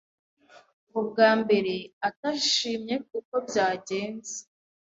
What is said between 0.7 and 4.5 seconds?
ngo bwa mbere atashimye uko byagenze